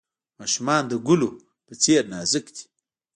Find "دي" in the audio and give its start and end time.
2.55-2.65